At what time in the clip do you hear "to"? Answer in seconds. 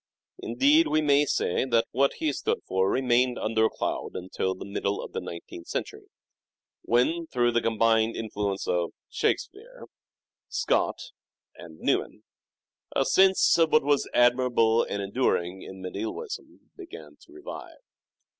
17.21-17.31